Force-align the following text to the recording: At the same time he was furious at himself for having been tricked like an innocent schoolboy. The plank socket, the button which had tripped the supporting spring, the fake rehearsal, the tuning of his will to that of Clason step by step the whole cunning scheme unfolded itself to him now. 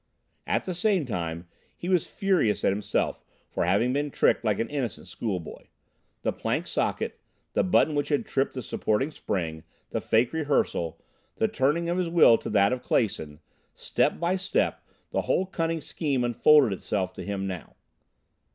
At 0.47 0.63
the 0.65 0.73
same 0.73 1.05
time 1.05 1.47
he 1.77 1.87
was 1.87 2.07
furious 2.07 2.63
at 2.65 2.71
himself 2.71 3.23
for 3.51 3.65
having 3.65 3.93
been 3.93 4.09
tricked 4.09 4.43
like 4.43 4.57
an 4.57 4.67
innocent 4.67 5.07
schoolboy. 5.07 5.67
The 6.23 6.33
plank 6.33 6.65
socket, 6.65 7.19
the 7.53 7.63
button 7.63 7.93
which 7.93 8.09
had 8.09 8.25
tripped 8.25 8.55
the 8.55 8.63
supporting 8.63 9.11
spring, 9.11 9.61
the 9.91 10.01
fake 10.01 10.33
rehearsal, 10.33 10.99
the 11.35 11.47
tuning 11.47 11.87
of 11.87 11.99
his 11.99 12.09
will 12.09 12.39
to 12.39 12.49
that 12.49 12.73
of 12.73 12.81
Clason 12.81 13.41
step 13.75 14.19
by 14.19 14.37
step 14.37 14.81
the 15.11 15.21
whole 15.21 15.45
cunning 15.45 15.81
scheme 15.81 16.23
unfolded 16.23 16.73
itself 16.73 17.13
to 17.13 17.23
him 17.23 17.45
now. 17.45 17.75